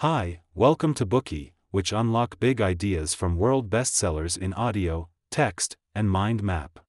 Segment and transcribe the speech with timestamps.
[0.00, 6.10] Hi, welcome to Bookey, which unlock big ideas from world bestsellers in audio, text, and
[6.10, 6.80] mind map.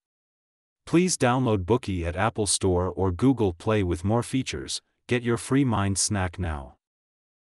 [0.86, 4.82] Please download Bookey at Apple Store or Google Play with more features.
[5.08, 6.76] Get your free mind snack now.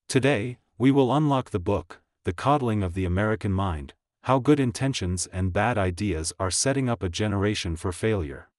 [0.07, 3.95] Today, we will unlock the book, The Coddling of the American Mind
[4.25, 8.49] How Good Intentions and Bad Ideas Are Setting Up a Generation for Failure.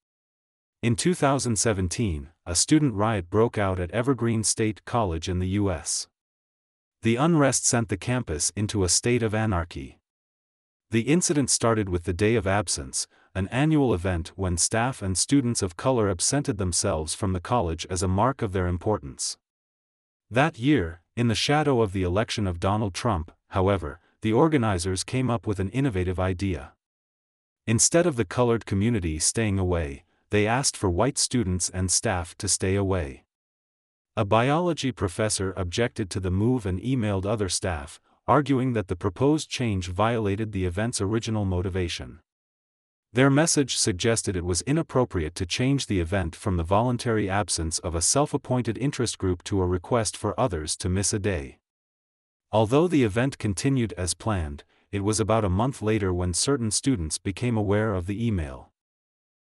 [0.82, 6.08] In 2017, a student riot broke out at Evergreen State College in the U.S.
[7.02, 9.98] The unrest sent the campus into a state of anarchy.
[10.90, 15.62] The incident started with the Day of Absence, an annual event when staff and students
[15.62, 19.38] of color absented themselves from the college as a mark of their importance.
[20.30, 25.30] That year, in the shadow of the election of Donald Trump, however, the organizers came
[25.30, 26.72] up with an innovative idea.
[27.66, 32.46] Instead of the colored community staying away, they asked for white students and staff to
[32.46, 33.24] stay away.
[34.16, 39.48] A biology professor objected to the move and emailed other staff, arguing that the proposed
[39.48, 42.18] change violated the event's original motivation.
[43.12, 47.94] Their message suggested it was inappropriate to change the event from the voluntary absence of
[47.94, 51.58] a self appointed interest group to a request for others to miss a day.
[52.52, 57.18] Although the event continued as planned, it was about a month later when certain students
[57.18, 58.72] became aware of the email.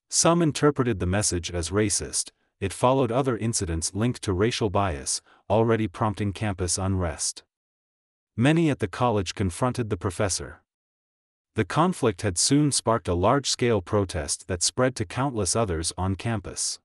[0.09, 5.87] Some interpreted the message as racist, it followed other incidents linked to racial bias, already
[5.87, 7.43] prompting campus unrest.
[8.37, 10.63] Many at the college confronted the professor.
[11.55, 16.15] The conflict had soon sparked a large scale protest that spread to countless others on
[16.15, 16.79] campus.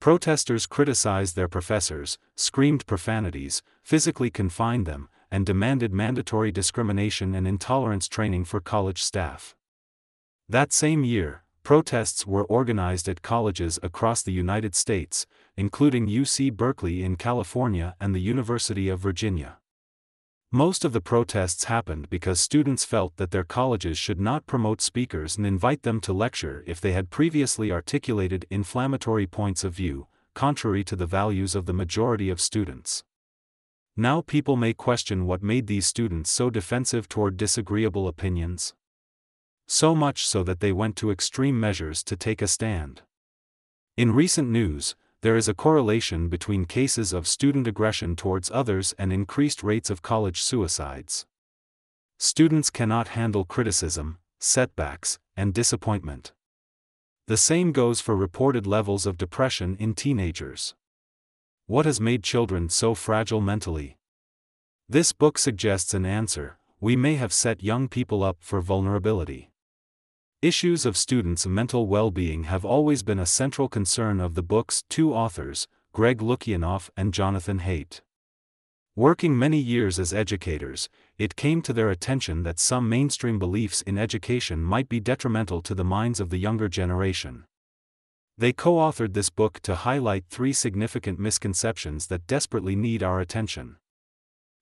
[0.00, 8.08] Protesters criticized their professors, screamed profanities, physically confined them, and demanded mandatory discrimination and intolerance
[8.08, 9.56] training for college staff.
[10.48, 17.02] That same year, protests were organized at colleges across the United States, including UC Berkeley
[17.02, 19.58] in California and the University of Virginia.
[20.52, 25.36] Most of the protests happened because students felt that their colleges should not promote speakers
[25.36, 30.84] and invite them to lecture if they had previously articulated inflammatory points of view, contrary
[30.84, 33.02] to the values of the majority of students.
[33.96, 38.72] Now people may question what made these students so defensive toward disagreeable opinions.
[39.68, 43.02] So much so that they went to extreme measures to take a stand.
[43.96, 49.12] In recent news, there is a correlation between cases of student aggression towards others and
[49.12, 51.26] increased rates of college suicides.
[52.18, 56.32] Students cannot handle criticism, setbacks, and disappointment.
[57.26, 60.76] The same goes for reported levels of depression in teenagers.
[61.66, 63.98] What has made children so fragile mentally?
[64.88, 69.50] This book suggests an answer we may have set young people up for vulnerability.
[70.42, 74.82] Issues of students' mental well being have always been a central concern of the book's
[74.90, 78.02] two authors, Greg Lukianoff and Jonathan Haidt.
[78.94, 83.96] Working many years as educators, it came to their attention that some mainstream beliefs in
[83.96, 87.44] education might be detrimental to the minds of the younger generation.
[88.36, 93.76] They co authored this book to highlight three significant misconceptions that desperately need our attention.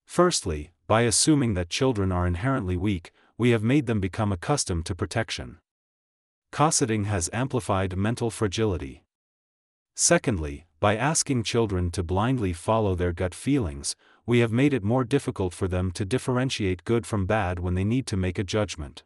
[0.07, 4.95] Firstly, by assuming that children are inherently weak, we have made them become accustomed to
[4.95, 5.59] protection.
[6.55, 9.03] Cosseting has amplified mental fragility.
[9.97, 15.03] Secondly, by asking children to blindly follow their gut feelings, we have made it more
[15.03, 19.03] difficult for them to differentiate good from bad when they need to make a judgment.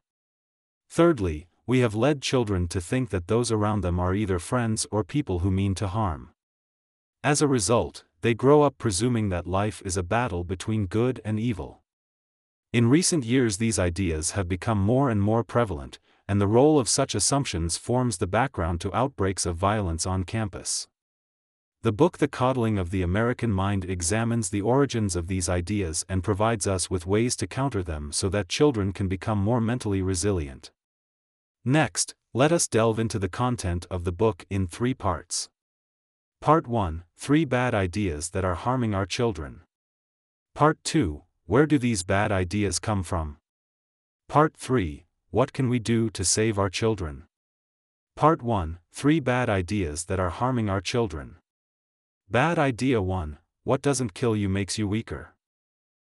[0.91, 5.03] Thirdly, we have led children to think that those around them are either friends or
[5.03, 6.29] people who mean to harm.
[7.25, 11.41] As a result, they grow up presuming that life is a battle between good and
[11.41, 11.81] evil.
[12.75, 15.99] In recent years, these ideas have become more and more prevalent,
[16.29, 20.87] and the role of such assumptions forms the background to outbreaks of violence on campus.
[21.83, 26.25] The book The Coddling of the American Mind examines the origins of these ideas and
[26.25, 30.71] provides us with ways to counter them so that children can become more mentally resilient.
[31.65, 35.49] Next, let us delve into the content of the book in three parts.
[36.41, 39.61] Part 1 Three Bad Ideas That Are Harming Our Children.
[40.55, 43.39] Part 2 Where do these bad ideas come from?
[44.29, 47.25] Part 3 what can we do to save our children?
[48.17, 51.37] Part 1 Three Bad Ideas That Are Harming Our Children.
[52.31, 55.35] Bad Idea 1 What doesn't kill you makes you weaker.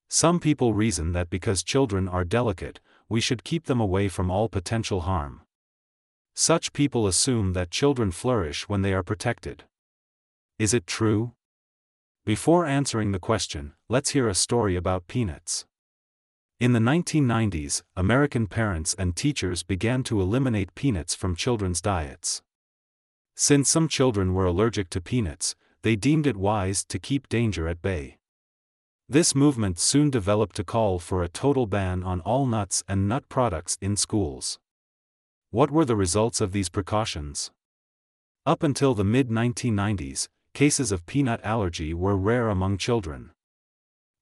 [0.08, 2.78] Some people reason that because children are delicate,
[3.08, 5.40] we should keep them away from all potential harm.
[6.34, 9.64] Such people assume that children flourish when they are protected.
[10.56, 11.32] Is it true?
[12.24, 15.66] Before answering the question, let's hear a story about peanuts.
[16.60, 22.42] In the 1990s, American parents and teachers began to eliminate peanuts from children's diets.
[23.34, 27.80] Since some children were allergic to peanuts, they deemed it wise to keep danger at
[27.80, 28.18] bay.
[29.08, 33.30] This movement soon developed to call for a total ban on all nuts and nut
[33.30, 34.58] products in schools.
[35.50, 37.50] What were the results of these precautions?
[38.44, 43.30] Up until the mid 1990s, cases of peanut allergy were rare among children.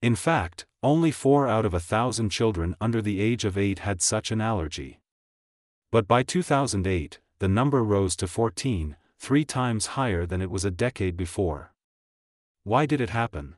[0.00, 4.01] In fact, only 4 out of a thousand children under the age of 8 had
[4.01, 5.01] such an allergy.
[5.91, 10.71] But by 2008, the number rose to 14, three times higher than it was a
[10.71, 11.73] decade before.
[12.63, 13.57] Why did it happen?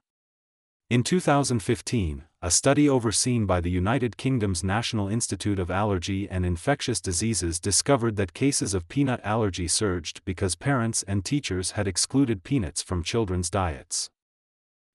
[0.88, 7.00] In 2015, a study overseen by the United Kingdom's National Institute of Allergy and Infectious
[7.00, 12.82] Diseases discovered that cases of peanut allergy surged because parents and teachers had excluded peanuts
[12.82, 14.10] from children's diets.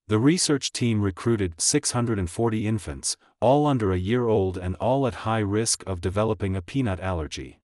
[0.07, 5.39] The research team recruited 640 infants, all under a year old and all at high
[5.39, 7.59] risk of developing a peanut allergy.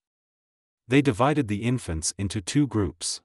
[0.87, 3.21] They divided the infants into two groups.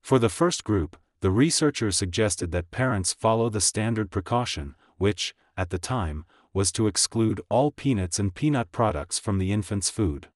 [0.00, 5.70] For the first group, the researchers suggested that parents follow the standard precaution, which, at
[5.70, 6.24] the time,
[6.54, 10.28] was to exclude all peanuts and peanut products from the infant's food.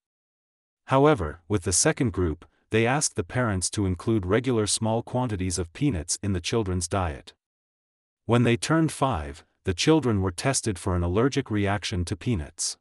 [0.87, 5.73] However, with the second group, they asked the parents to include regular small quantities of
[5.73, 7.35] peanuts in the children's diet.
[8.27, 12.79] When they turned five, the children were tested for an allergic reaction to peanuts.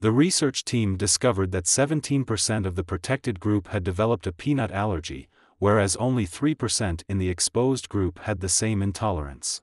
[0.00, 5.28] The research team discovered that 17% of the protected group had developed a peanut allergy,
[5.58, 9.62] whereas only 3% in the exposed group had the same intolerance.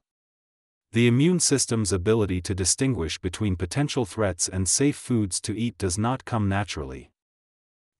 [0.93, 5.97] The immune system's ability to distinguish between potential threats and safe foods to eat does
[5.97, 7.11] not come naturally.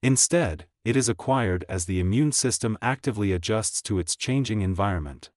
[0.03, 5.29] Instead, it is acquired as the immune system actively adjusts to its changing environment.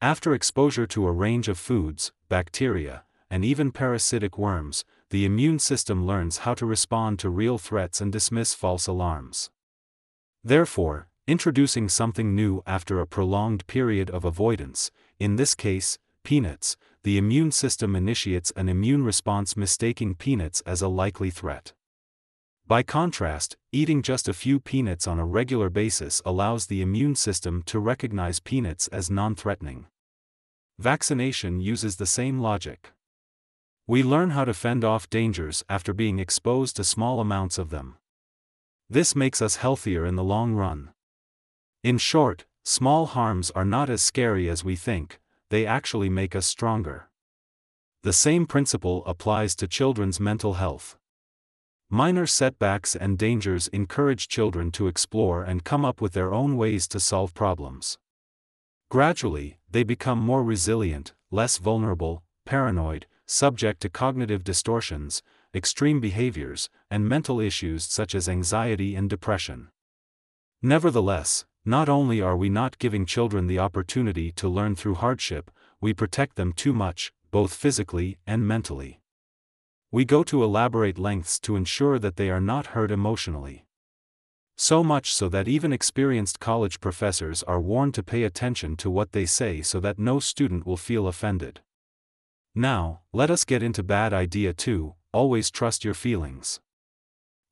[0.00, 6.06] After exposure to a range of foods, bacteria, and even parasitic worms, the immune system
[6.06, 9.50] learns how to respond to real threats and dismiss false alarms.
[10.44, 17.18] Therefore, introducing something new after a prolonged period of avoidance, in this case, peanuts, the
[17.18, 21.72] immune system initiates an immune response mistaking peanuts as a likely threat.
[22.68, 27.62] By contrast, eating just a few peanuts on a regular basis allows the immune system
[27.62, 29.86] to recognize peanuts as non-threatening.
[30.78, 32.92] Vaccination uses the same logic.
[33.86, 37.96] We learn how to fend off dangers after being exposed to small amounts of them.
[38.90, 40.90] This makes us healthier in the long run.
[41.82, 46.44] In short, small harms are not as scary as we think, they actually make us
[46.44, 47.08] stronger.
[48.02, 50.98] The same principle applies to children's mental health.
[51.90, 56.86] Minor setbacks and dangers encourage children to explore and come up with their own ways
[56.88, 57.96] to solve problems.
[58.90, 65.22] Gradually, they become more resilient, less vulnerable, paranoid, subject to cognitive distortions,
[65.54, 69.68] extreme behaviors, and mental issues such as anxiety and depression.
[70.60, 75.50] Nevertheless, not only are we not giving children the opportunity to learn through hardship,
[75.80, 79.00] we protect them too much, both physically and mentally.
[79.90, 83.64] We go to elaborate lengths to ensure that they are not hurt emotionally.
[84.54, 89.12] So much so that even experienced college professors are warned to pay attention to what
[89.12, 91.60] they say so that no student will feel offended.
[92.54, 96.60] Now, let us get into bad idea 2 always trust your feelings.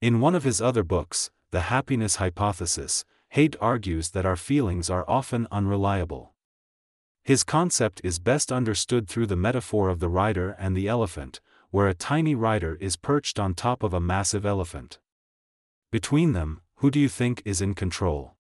[0.03, 3.05] In one of his other books, The Happiness Hypothesis,
[3.35, 6.35] Haidt argues that our feelings are often unreliable.
[7.25, 11.89] His concept is best understood through the metaphor of the rider and the elephant, where
[11.89, 14.99] a tiny rider is perched on top of a massive elephant.
[15.91, 18.35] Between them, who do you think is in control?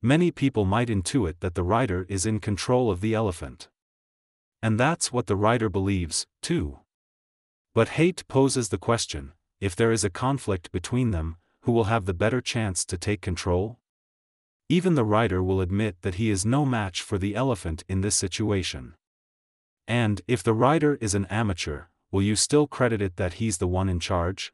[0.00, 3.68] Many people might intuit that the rider is in control of the elephant.
[4.62, 6.78] And that's what the rider believes, too.
[7.74, 12.04] But Haidt poses the question if there is a conflict between them, who will have
[12.04, 13.78] the better chance to take control?
[14.68, 18.16] Even the rider will admit that he is no match for the elephant in this
[18.16, 18.94] situation.
[19.86, 23.66] And, if the rider is an amateur, will you still credit it that he's the
[23.66, 24.52] one in charge?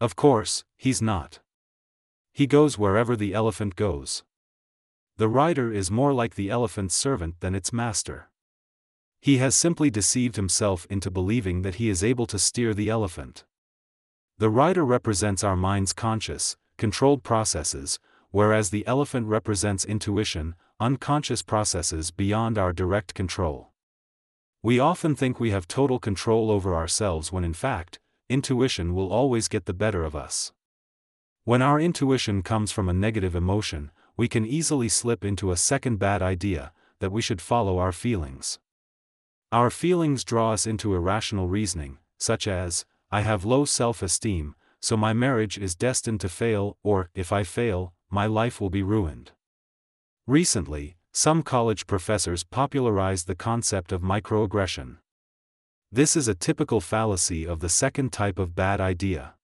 [0.00, 1.40] Of course, he's not.
[2.30, 4.22] He goes wherever the elephant goes.
[5.16, 8.30] The rider is more like the elephant's servant than its master.
[9.20, 13.44] He has simply deceived himself into believing that he is able to steer the elephant.
[14.36, 17.98] The rider represents our mind's conscious, controlled processes,
[18.30, 23.72] whereas the elephant represents intuition, unconscious processes beyond our direct control.
[24.62, 29.46] We often think we have total control over ourselves when in fact, intuition will always
[29.46, 30.52] get the better of us.
[31.44, 35.98] When our intuition comes from a negative emotion, we can easily slip into a second
[35.98, 38.58] bad idea that we should follow our feelings.
[39.52, 44.96] Our feelings draw us into irrational reasoning, such as, I have low self esteem, so
[44.96, 49.30] my marriage is destined to fail, or, if I fail, my life will be ruined.
[50.26, 54.98] Recently, some college professors popularized the concept of microaggression.
[55.90, 59.34] This is a typical fallacy of the second type of bad idea.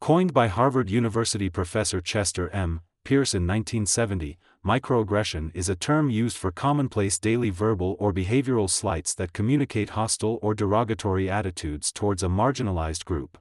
[0.00, 2.80] Coined by Harvard University professor Chester M.
[3.04, 9.14] Pierce in 1970, microaggression is a term used for commonplace daily verbal or behavioral slights
[9.14, 13.38] that communicate hostile or derogatory attitudes towards a marginalized group.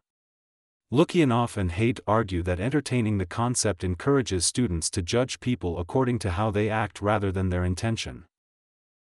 [0.92, 6.32] Lukianoff and Haidt argue that entertaining the concept encourages students to judge people according to
[6.32, 8.26] how they act rather than their intention.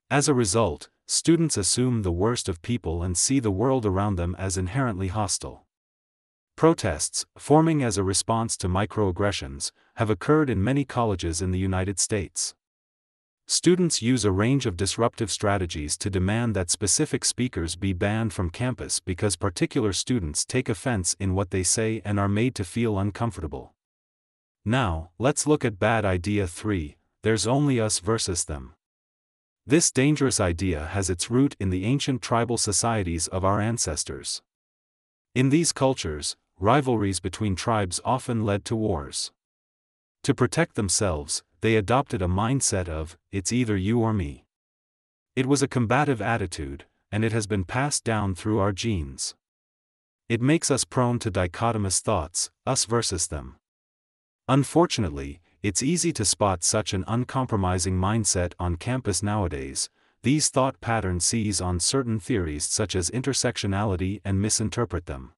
[0.08, 4.36] As a result, students assume the worst of people and see the world around them
[4.38, 5.66] as inherently hostile.
[6.56, 12.00] Protests, forming as a response to microaggressions, have occurred in many colleges in the United
[12.00, 12.54] States.
[13.52, 18.50] Students use a range of disruptive strategies to demand that specific speakers be banned from
[18.50, 22.98] campus because particular students take offense in what they say and are made to feel
[22.98, 23.74] uncomfortable.
[24.64, 28.74] Now, let's look at bad idea 3 there's only us versus them.
[29.68, 34.42] This dangerous idea has its root in the ancient tribal societies of our ancestors.
[35.36, 39.34] In these cultures, rivalries between tribes often led to wars.
[40.24, 44.46] To protect themselves, they adopted a mindset of, it's either you or me.
[45.36, 49.36] It was a combative attitude, and it has been passed down through our genes.
[50.28, 53.58] It makes us prone to dichotomous thoughts, us versus them.
[54.48, 59.90] Unfortunately, it's easy to spot such an uncompromising mindset on campus nowadays.
[60.24, 65.34] These thought patterns seize on certain theories such as intersectionality and misinterpret them.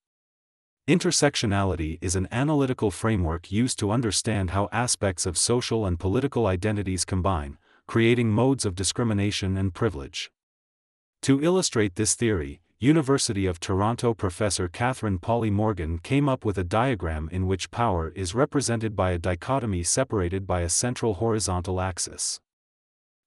[0.85, 7.05] Intersectionality is an analytical framework used to understand how aspects of social and political identities
[7.05, 10.29] combine, creating modes of discrimination and privilege.
[11.21, 16.65] To illustrate this theory, University of Toronto professor Kathryn Pauly Morgan came up with a
[16.65, 22.41] diagram in which power is represented by a dichotomy separated by a central horizontal axis.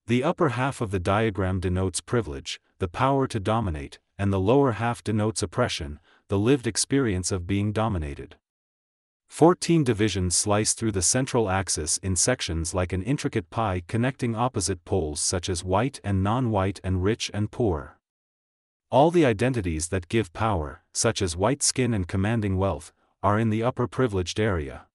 [0.08, 4.72] The upper half of the diagram denotes privilege, the power to dominate, and the lower
[4.72, 8.36] half denotes oppression, the lived experience of being dominated.
[9.28, 14.84] Fourteen divisions slice through the central axis in sections like an intricate pie connecting opposite
[14.84, 17.98] poles such as white and non-white and rich and poor.
[18.90, 22.92] All the identities that give power, such as white skin and commanding wealth,
[23.22, 24.86] are in the upper privileged area.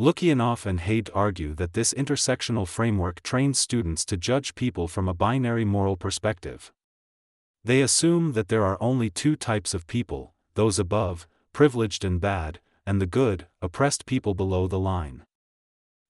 [0.00, 5.14] Lukianoff and Haidt argue that this intersectional framework trains students to judge people from a
[5.14, 6.72] binary moral perspective.
[7.62, 12.60] They assume that there are only two types of people, those above, privileged and bad,
[12.86, 15.24] and the good, oppressed people below the line.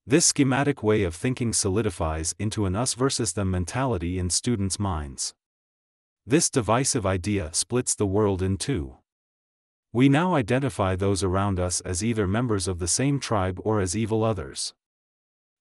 [0.07, 5.33] This schematic way of thinking solidifies into an us versus them mentality in students' minds.
[6.27, 8.97] This divisive idea splits the world in two.
[9.91, 13.95] We now identify those around us as either members of the same tribe or as
[13.95, 14.73] evil others.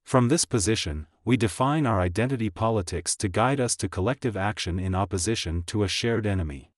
[0.02, 4.94] From this position, we define our identity politics to guide us to collective action in
[4.94, 6.70] opposition to a shared enemy.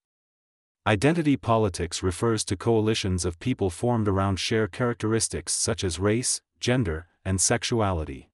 [0.86, 7.08] Identity politics refers to coalitions of people formed around shared characteristics such as race, gender,
[7.24, 8.30] and sexuality.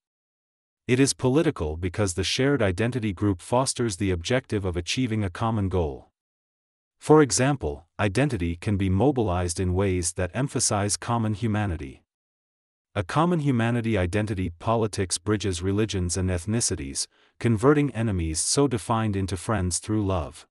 [0.86, 5.70] It is political because the shared identity group fosters the objective of achieving a common
[5.70, 6.10] goal.
[6.98, 12.02] For example, identity can be mobilized in ways that emphasize common humanity.
[12.94, 17.06] A common humanity identity politics bridges religions and ethnicities,
[17.40, 20.46] converting enemies so defined into friends through love.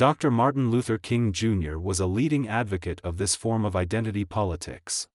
[0.00, 0.30] Dr.
[0.30, 1.76] Martin Luther King Jr.
[1.76, 5.08] was a leading advocate of this form of identity politics.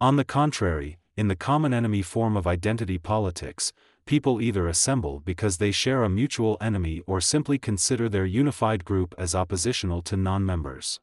[0.00, 3.74] On the contrary, in the common enemy form of identity politics,
[4.06, 9.14] people either assemble because they share a mutual enemy or simply consider their unified group
[9.18, 10.98] as oppositional to non members.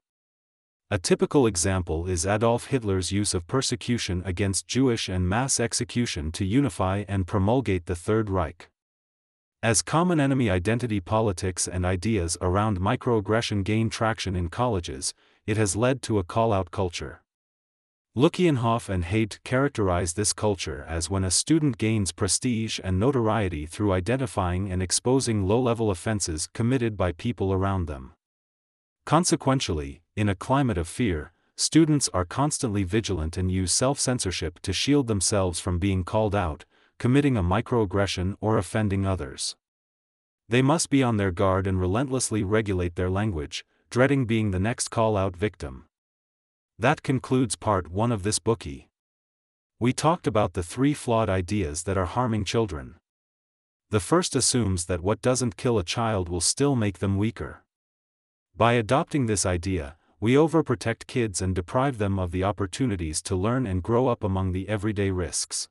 [0.90, 6.44] A typical example is Adolf Hitler's use of persecution against Jewish and mass execution to
[6.44, 8.72] unify and promulgate the Third Reich.
[9.68, 15.14] As common enemy identity politics and ideas around microaggression gain traction in colleges,
[15.46, 17.22] it has led to a call-out culture.
[18.16, 23.92] Lukianoff and Haidt characterize this culture as when a student gains prestige and notoriety through
[23.92, 28.14] identifying and exposing low-level offenses committed by people around them.
[29.06, 35.08] Consequentially, in a climate of fear, students are constantly vigilant and use self-censorship to shield
[35.08, 36.64] themselves from being called out,
[36.98, 39.56] committing a microaggression or offending others.
[40.50, 44.90] They must be on their guard and relentlessly regulate their language, dreading being the next
[44.90, 45.86] call out victim.
[46.80, 48.88] That concludes part 1 of this Bookey.
[49.80, 52.96] We talked about the three flawed ideas that are harming children.
[53.90, 57.64] The first assumes that what doesn't kill a child will still make them weaker.
[58.56, 63.68] By adopting this idea, we overprotect kids and deprive them of the opportunities to learn
[63.68, 65.70] and grow up among the everyday risks.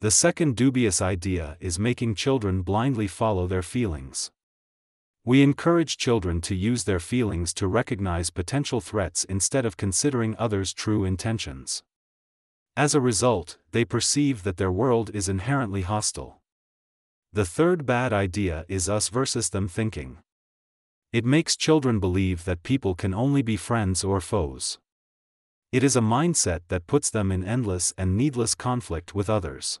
[0.00, 4.30] The second dubious idea is making children blindly follow their feelings.
[5.24, 10.74] We encourage children to use their feelings to recognize potential threats instead of considering others'
[10.74, 11.82] true intentions.
[12.76, 16.42] As a result, they perceive that their world is inherently hostile.
[17.32, 20.18] The third bad idea is us versus them thinking.
[21.10, 24.78] It makes children believe that people can only be friends or foes.
[25.72, 29.80] It is a mindset that puts them in endless and needless conflict with others.